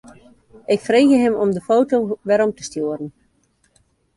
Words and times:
Ik 0.73 0.79
frege 0.81 1.15
him 1.17 1.33
om 1.35 1.51
de 1.55 1.61
foto 1.67 1.97
werom 2.27 2.51
te 2.55 2.63
stjoeren. 2.67 3.09